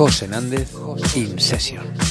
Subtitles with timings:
[0.00, 0.66] José Nández,
[1.14, 2.09] In Session.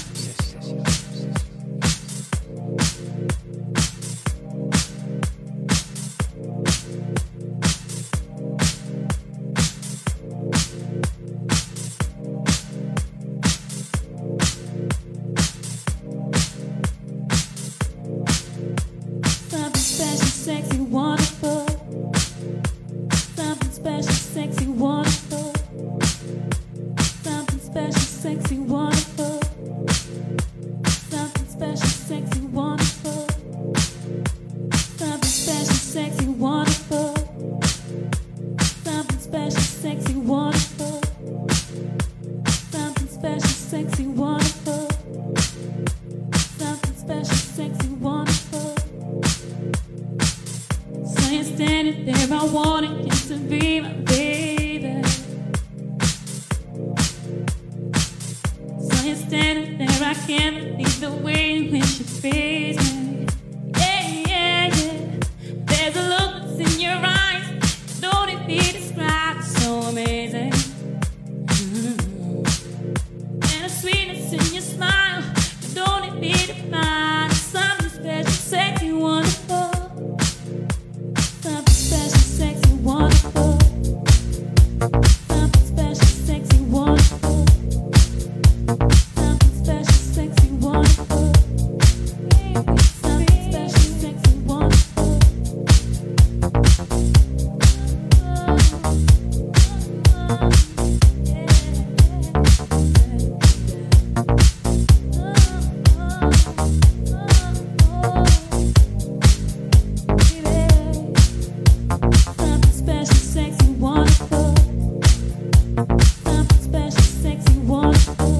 [116.40, 118.40] something special, sexy, wonderful.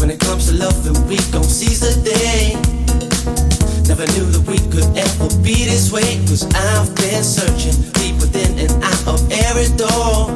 [0.00, 2.54] When it comes to loving, we gon' seize the day.
[3.88, 6.20] Never knew that we could ever be this way.
[6.28, 10.34] Cause I've been searching deep within and out of every door.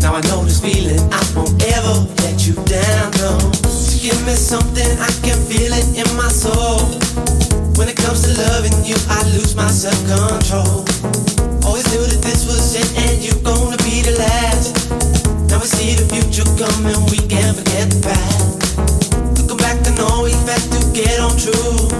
[0.00, 3.36] Now I know this feeling, I won't ever let you down, no.
[3.98, 6.86] Give me something, I can feel it in my soul.
[7.76, 10.86] When it comes to loving you, I lose my self-control.
[11.66, 14.97] Always knew that this was it and you're gonna be the last.
[15.58, 18.78] Now we see the future coming, we can't forget the past.
[19.42, 21.90] Looking back, I know we had to get on true.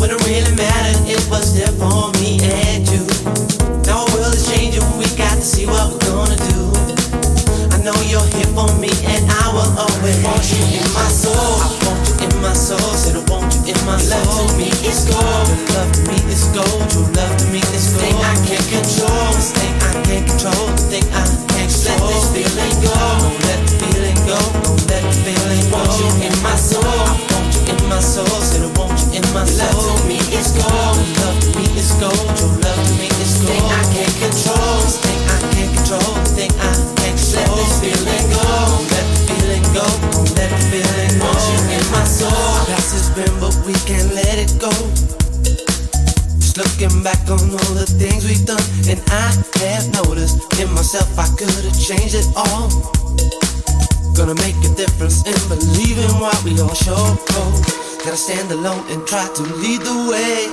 [0.00, 3.04] When it really mattered, it was there for me and you.
[3.84, 6.72] Now our world is changing, we got to see what we're gonna do.
[7.68, 11.36] I know you're here for me and I will always want you in my soul.
[11.36, 14.24] I want you in my soul, said I want you in my soul.
[14.24, 17.60] Love to me is gold, your love to me is gold, your love to me
[17.76, 18.00] is gold.
[18.00, 21.51] Thing I can't control, thing I can't control, the thing I can't control.
[21.51, 21.51] Let
[22.12, 25.80] this feeling go, don't let the feeling go, don't let the feeling go.
[25.80, 29.16] Want you in my soul, I want you in my soul, said I want you
[29.16, 29.72] in my soul.
[29.72, 33.32] Love to me is gold, love to me is gold, your love to me is
[33.40, 33.48] gold.
[33.48, 37.48] Thing I can't control, this thing I can't control, the thing I can't control.
[37.48, 41.24] Let this feeling go, don't let the feeling go, don't let the feeling go.
[41.32, 42.52] Want you in my soul.
[42.68, 44.72] Past has been, but we can't let it go.
[46.54, 49.32] Looking back on all the things we've done, and I
[49.64, 52.68] have noticed in myself I could have changed it all.
[54.12, 57.16] Gonna make a difference in believing what we all show.
[58.04, 60.44] Gotta stand alone and try to lead the way.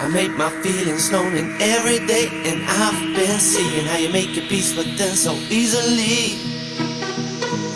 [0.00, 4.34] I make my feelings known in every day, and I've been seeing how you make
[4.34, 6.40] your peace with them so easily.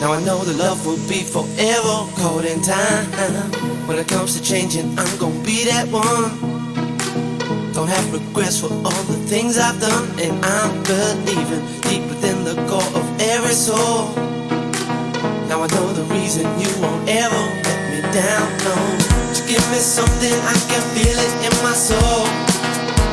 [0.01, 3.05] Now I know the love will be forever caught in time.
[3.87, 6.48] When it comes to changing, I'm gonna be that one.
[7.79, 12.59] Don't have regrets for all the things I've done, and I'm believing deep within the
[12.67, 14.11] core of every soul.
[15.47, 18.51] Now I know the reason you won't ever let me down.
[18.67, 18.75] No,
[19.31, 22.27] just give me something I can feel it in my soul.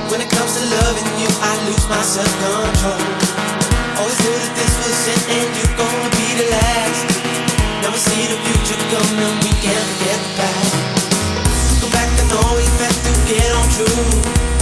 [0.10, 3.06] When it comes to loving you, I lose my self control.
[4.02, 7.06] Always knew that this was it, and you're gonna be the last.
[7.86, 10.74] Never see the future coming, we can't the past.
[11.86, 14.55] Go back and know we had to get on true.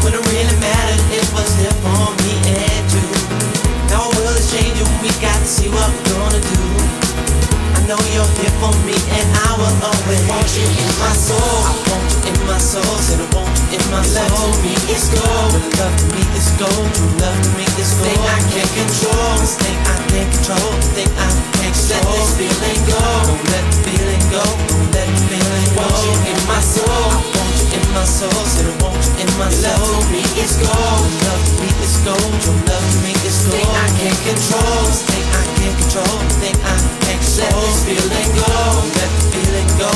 [0.00, 1.02] Really mattered,
[1.34, 3.04] was there for me and you.
[3.90, 6.64] World is changing, we got to see what we're gonna do.
[7.74, 11.36] I know you're here for me, and I will always want you in my soul.
[11.66, 14.24] I want you in my soul, said I want you in my soul.
[14.24, 16.88] Love to me is gold, love to me is gold.
[17.20, 18.06] Love to me is gold.
[18.06, 21.28] Thing I can't control, thing I can't control, thing I
[21.58, 21.76] can't.
[21.90, 25.82] Let this feeling go, don't let the feeling go, don't let the feeling go.
[25.82, 27.18] Want you in my soul,
[27.92, 29.72] my soul, said I want you in my soul.
[29.72, 32.32] Love me is gold, love me is gold.
[32.44, 33.56] Your love me is gold.
[33.56, 37.50] Thing I can't control, thing I can't control, thing I can't control.
[37.50, 38.52] Let this feeling go,
[38.96, 39.90] let the feeling go,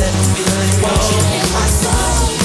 [0.00, 0.88] let the feeling go.
[0.88, 2.37] Want you in my soul.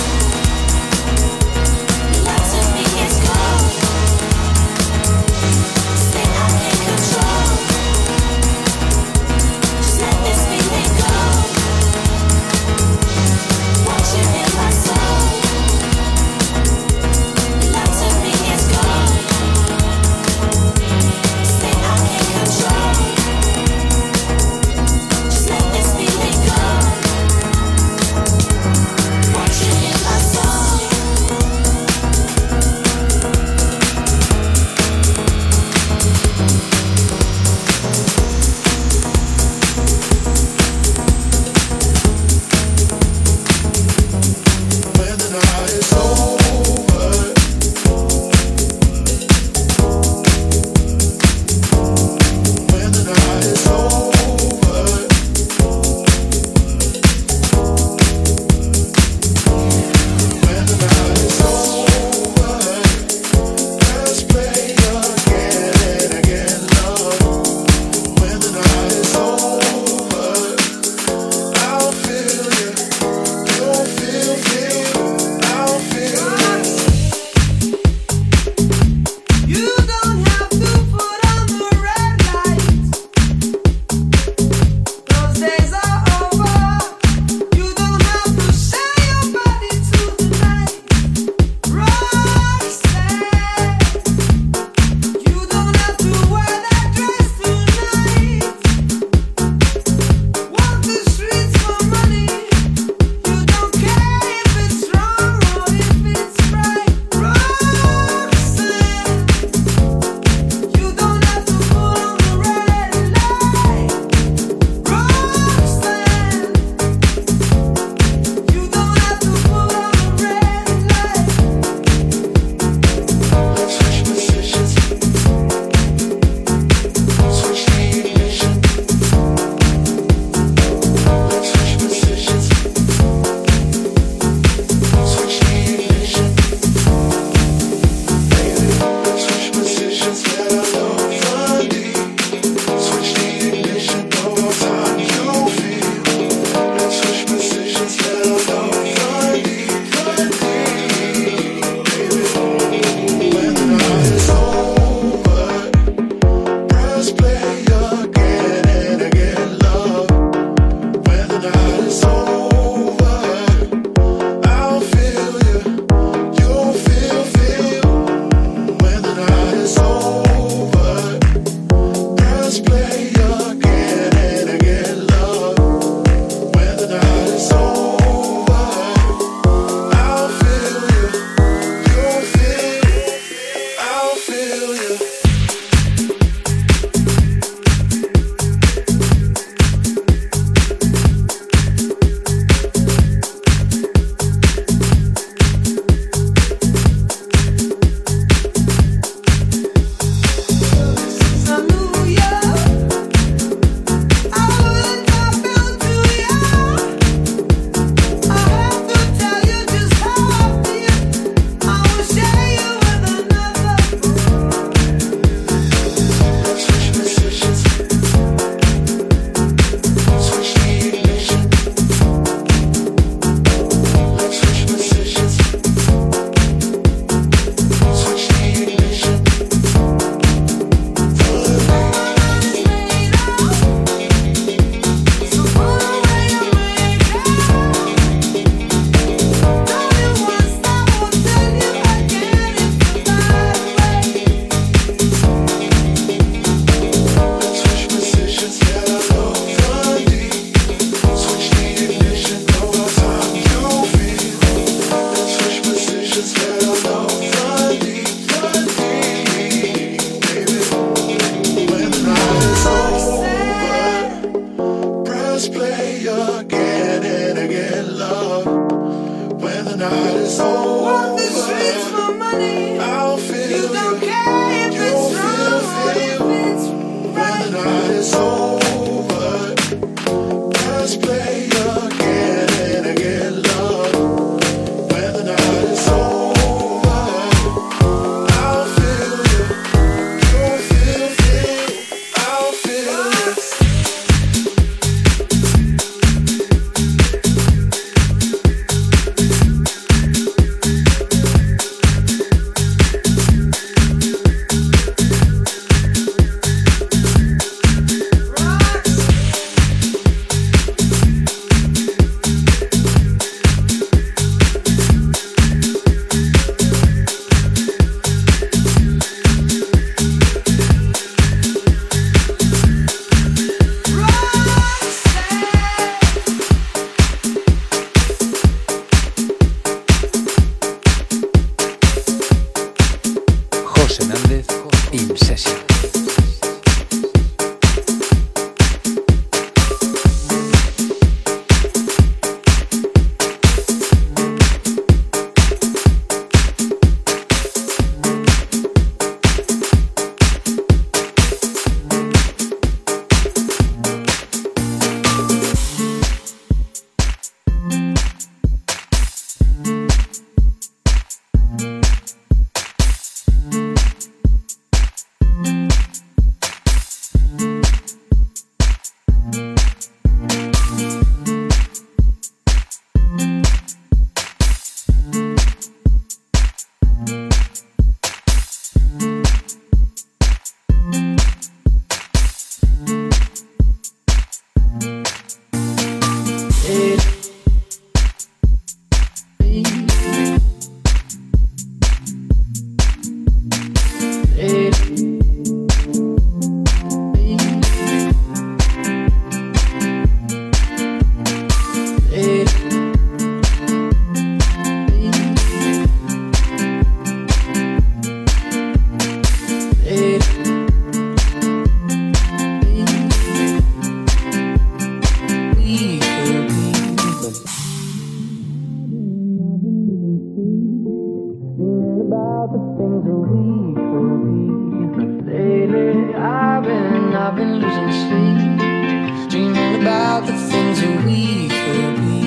[422.53, 425.31] the things that we could be.
[425.31, 432.19] Lately, I've been, I've been losing sleep, dreaming about the things that we could be.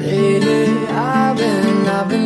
[0.00, 2.21] Lately, I've been, I've been.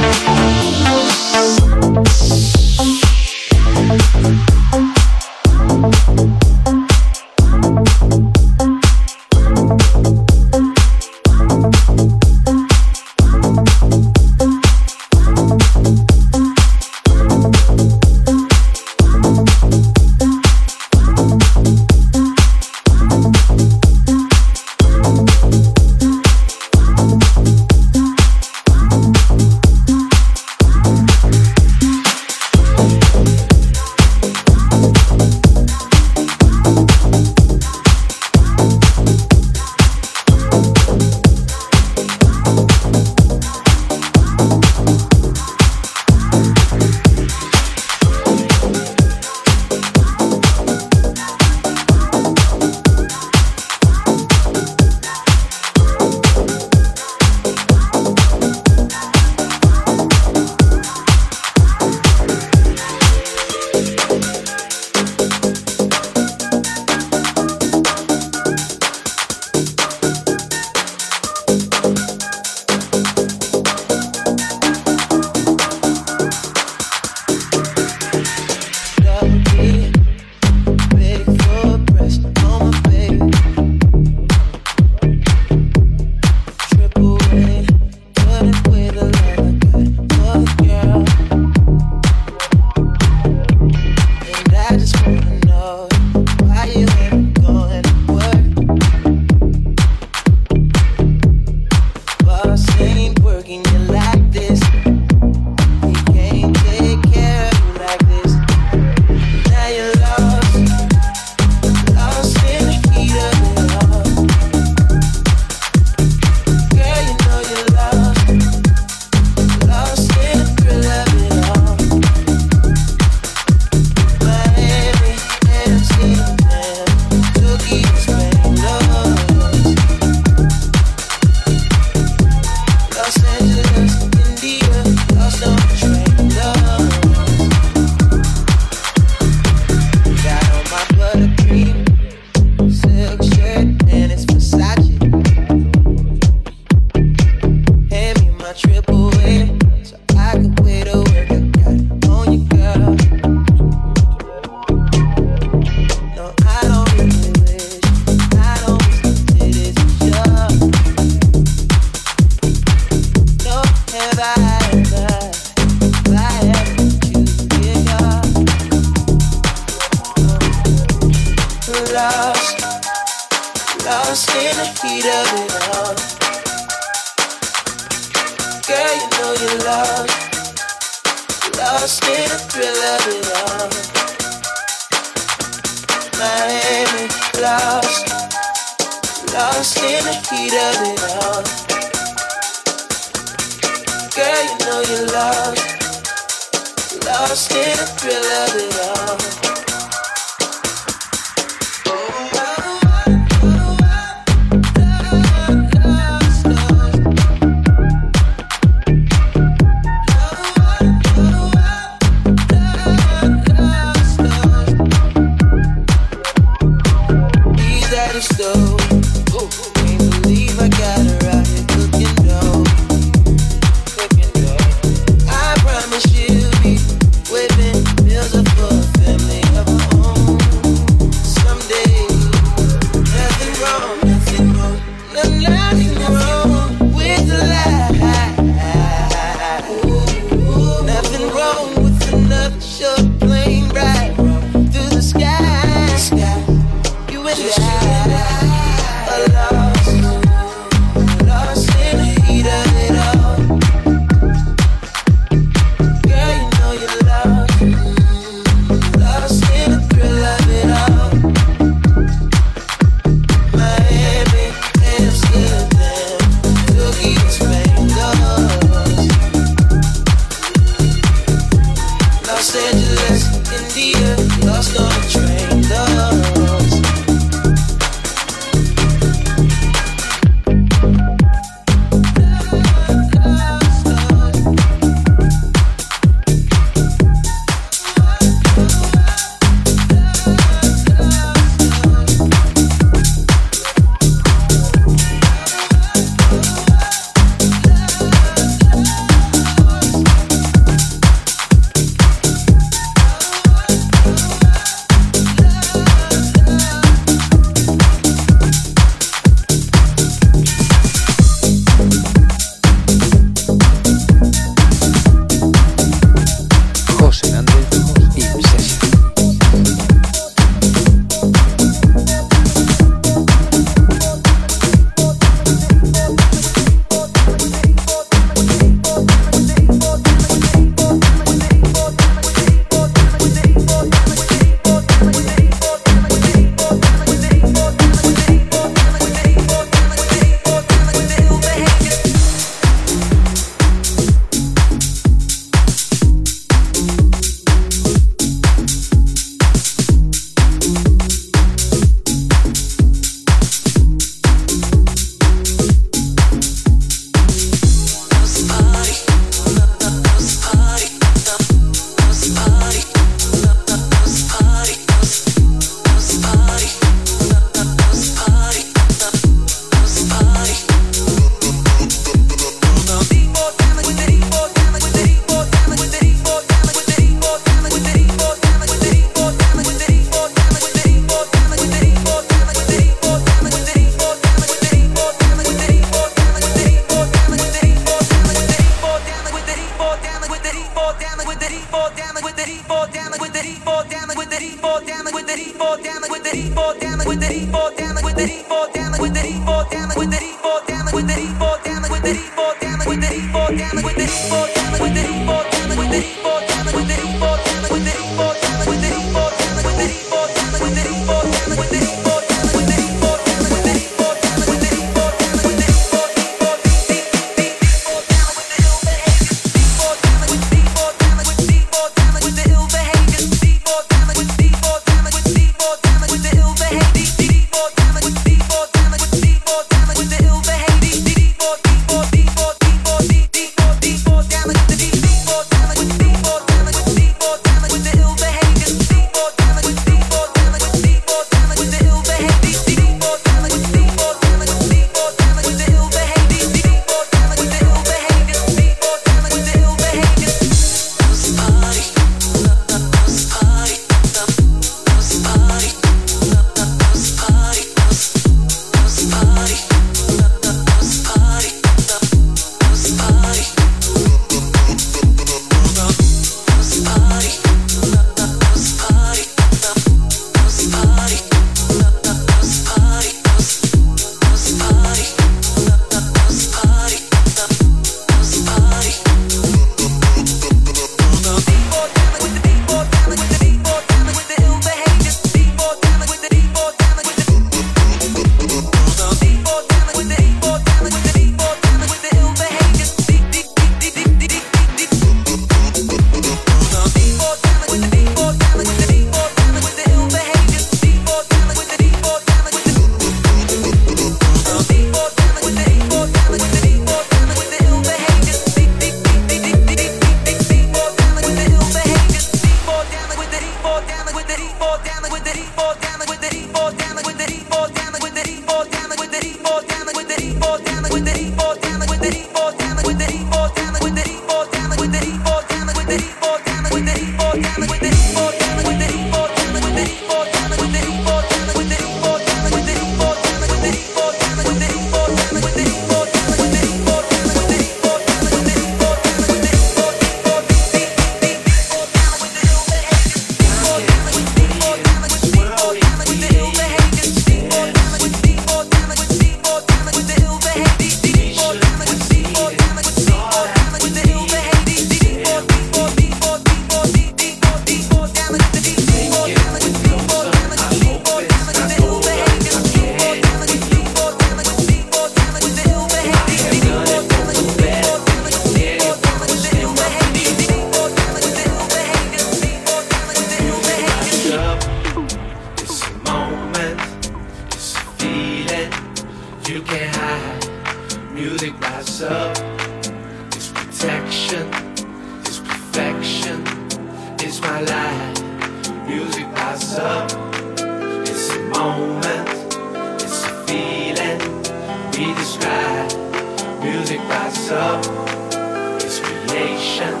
[597.68, 600.00] love is creation,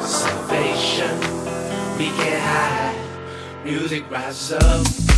[0.00, 1.18] salvation.
[1.98, 2.94] We can high,
[3.64, 5.15] music rises up.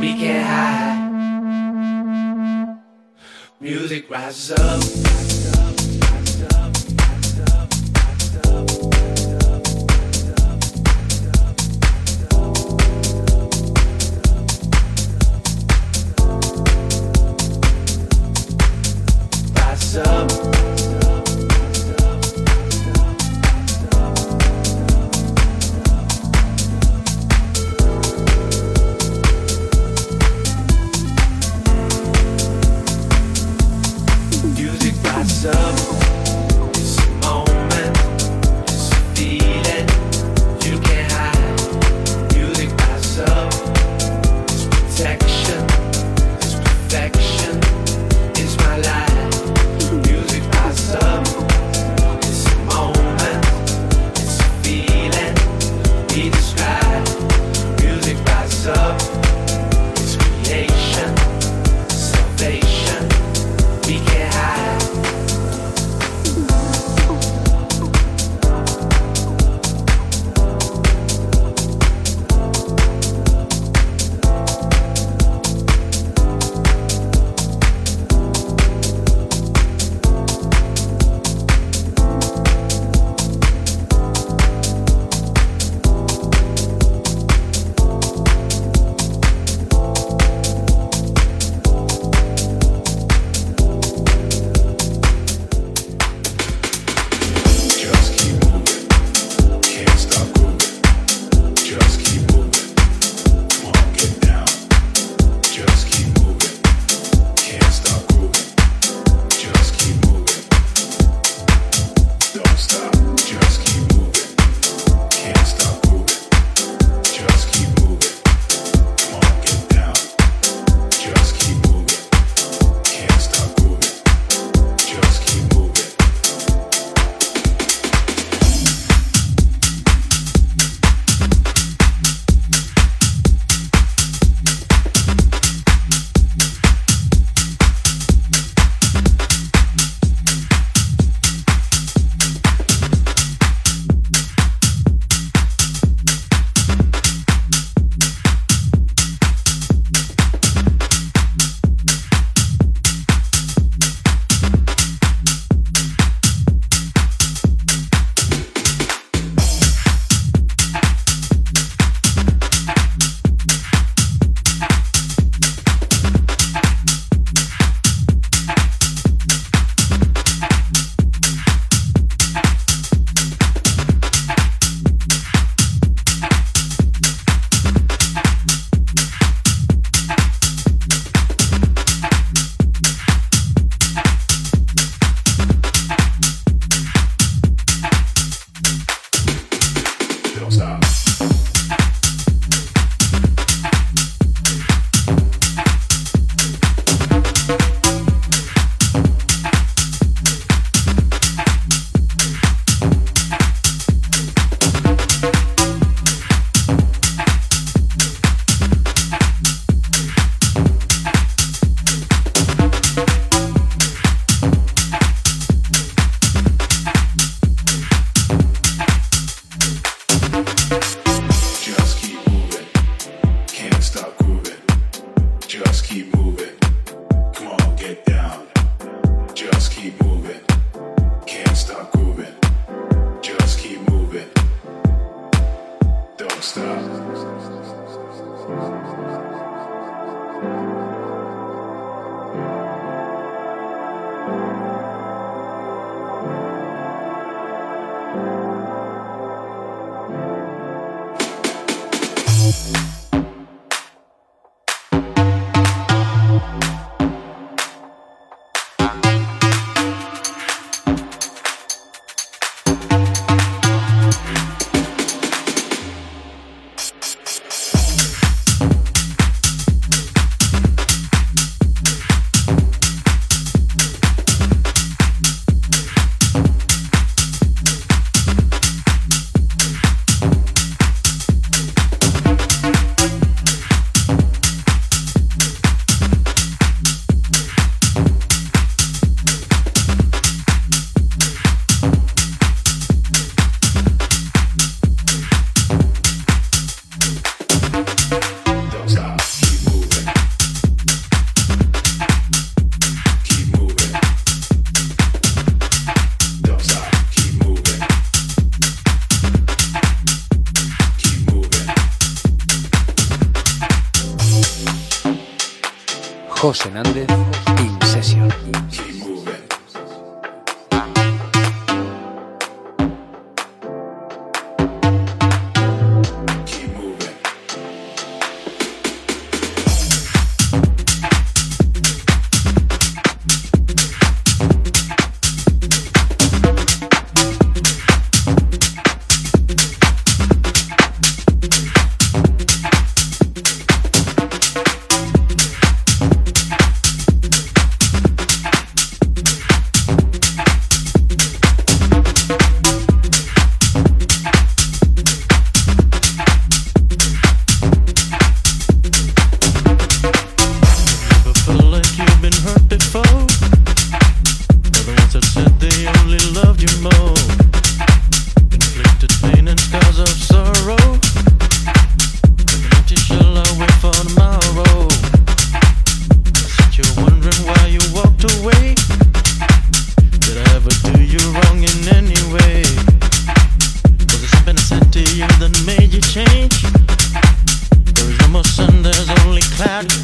[0.00, 0.94] we get high.
[3.60, 5.43] Music rises up.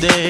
[0.00, 0.29] Tuesday.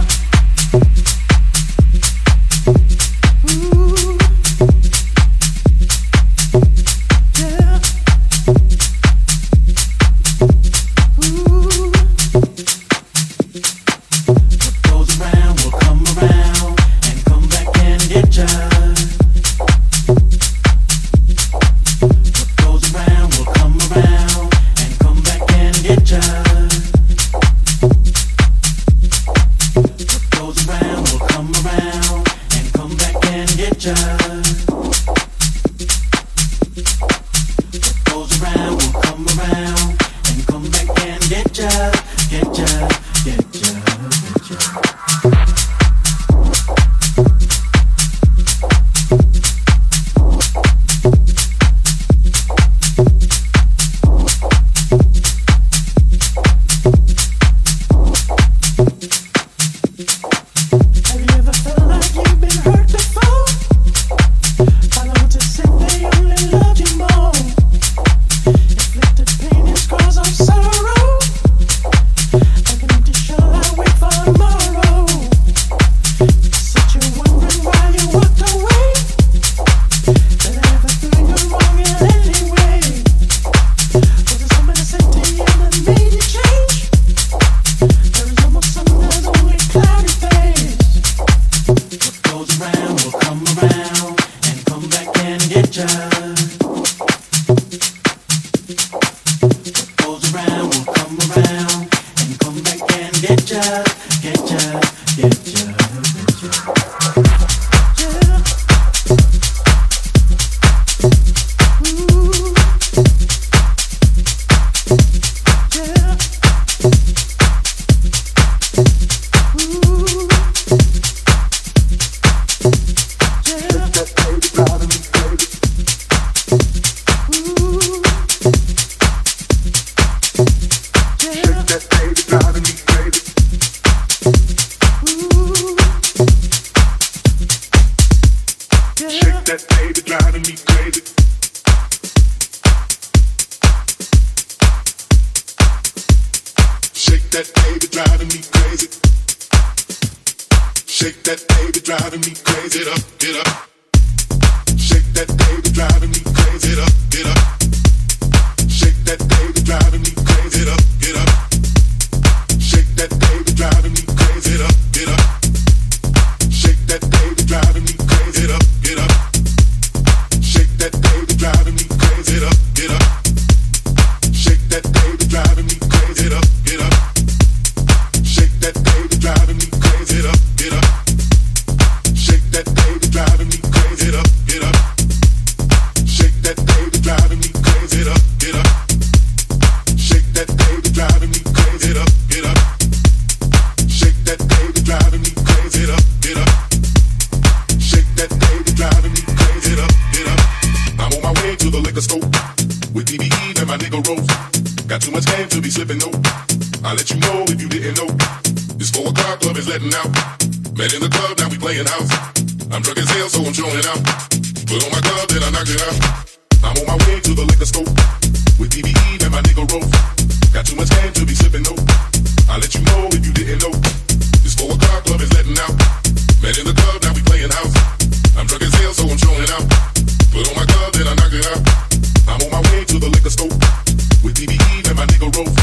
[235.33, 235.55] Nobody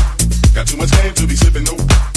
[0.53, 2.08] can do this.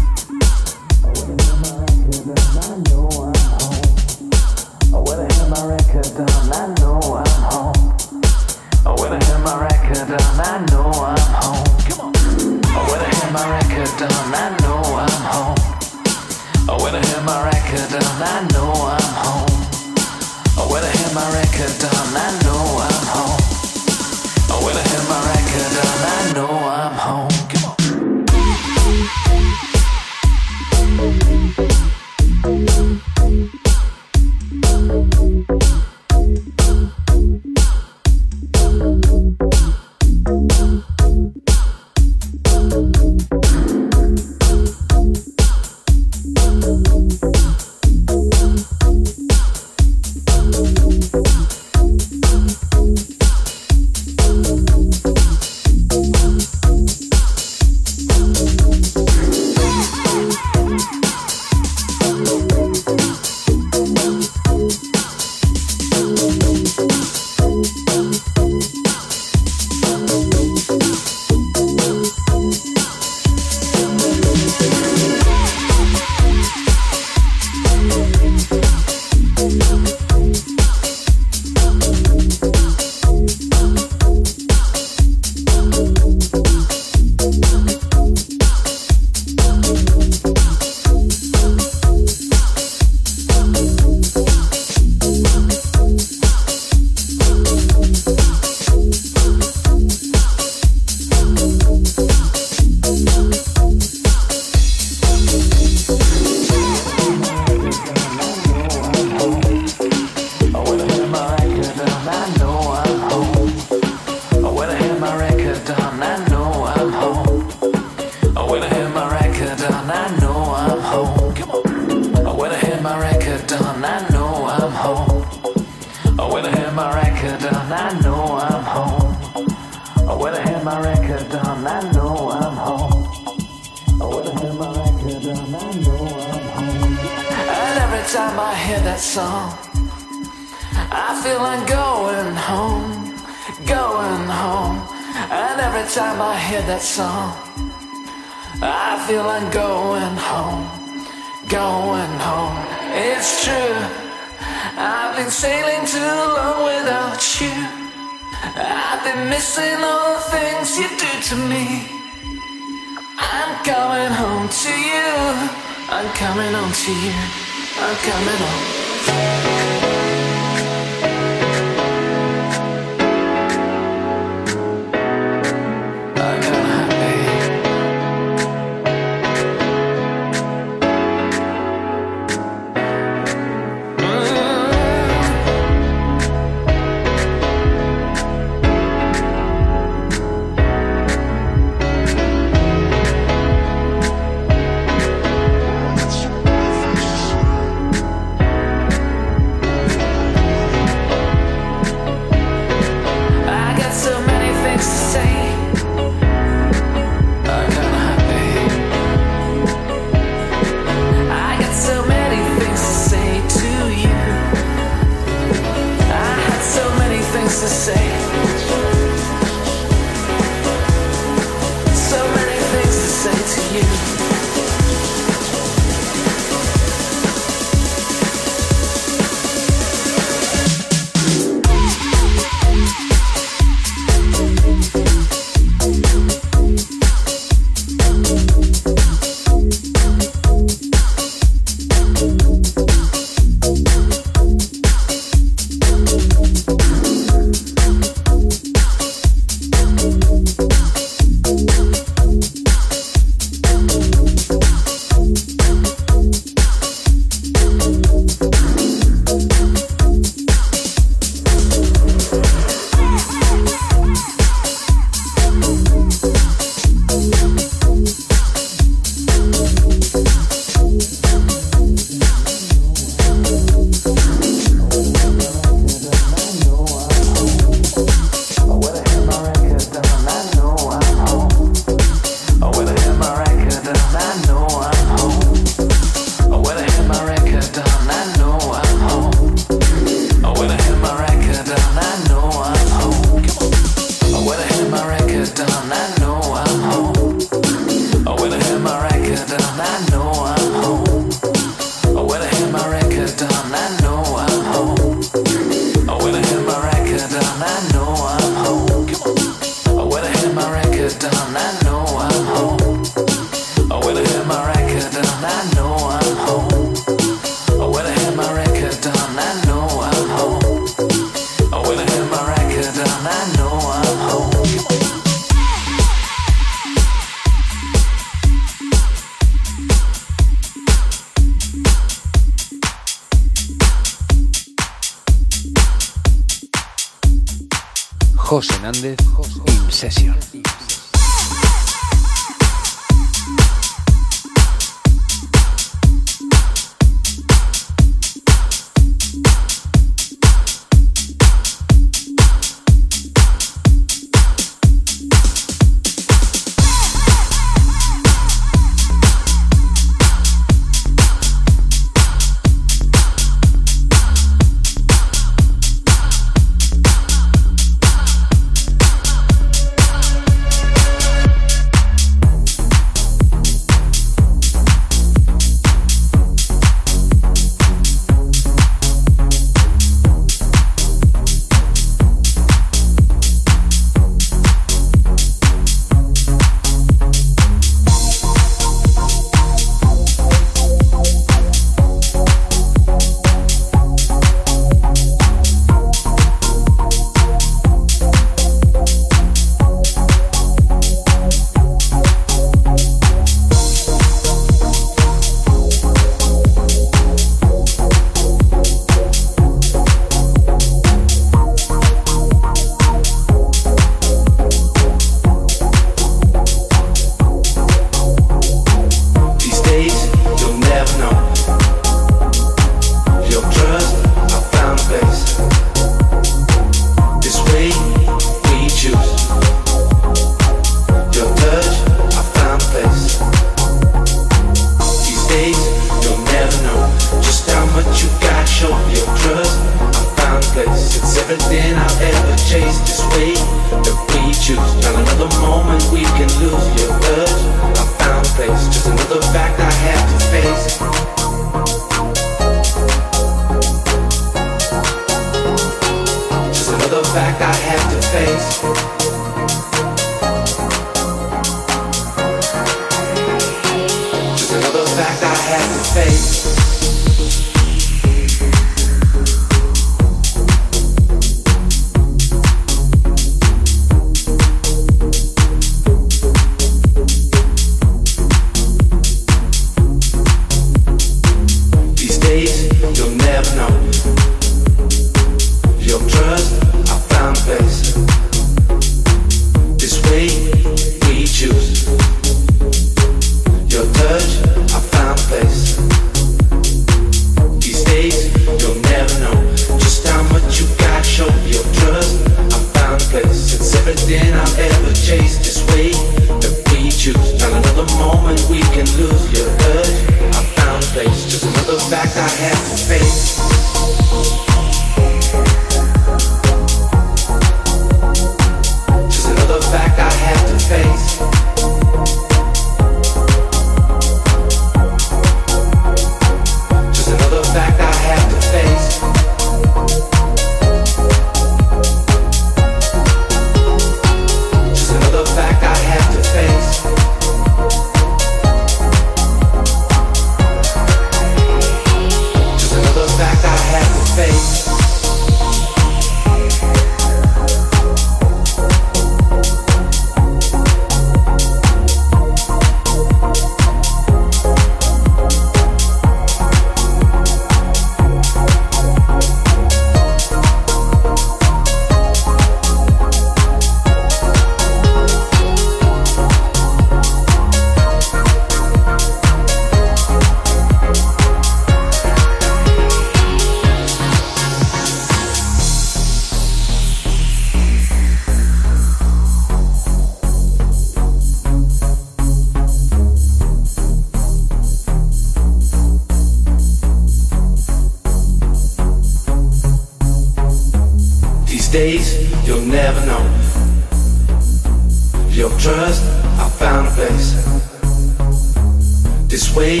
[599.52, 600.00] This way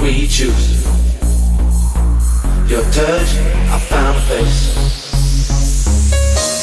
[0.00, 0.80] we choose.
[2.64, 3.28] Your touch,
[3.68, 4.72] I found a place.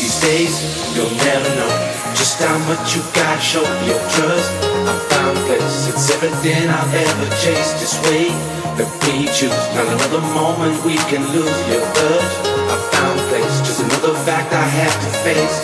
[0.01, 1.69] These days, you'll never know
[2.17, 3.37] just how much you got.
[3.37, 4.49] Show your trust.
[4.65, 5.93] I found a place.
[5.93, 7.77] It's everything I've ever chased.
[7.77, 8.33] This way
[8.81, 9.53] that we choose.
[9.77, 11.57] Not another moment we can lose.
[11.69, 13.61] Your touch, I found a place.
[13.61, 15.57] Just another fact I have to face.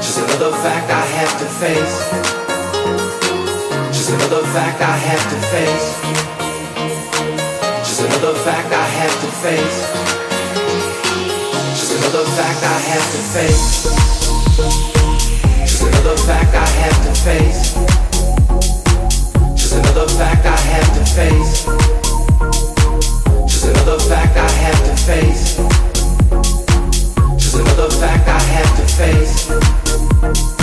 [0.00, 2.43] Just another fact I have to face
[4.14, 5.88] another fact I have to face.
[7.82, 9.78] Just another fact I have to face.
[11.74, 13.64] Just another fact I have to face.
[15.66, 17.74] Just another fact I have to face.
[19.56, 21.64] Just another fact I have to face.
[23.48, 25.56] Just another fact I have to face.
[27.36, 30.53] Just another fact I have to face.